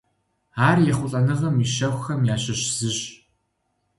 Ар 0.67 0.77
ехъулӀэныгъэм 0.91 1.55
и 1.63 1.67
щэхухэм 1.73 2.21
ящыщ 2.33 2.61
зыщ. 2.77 2.99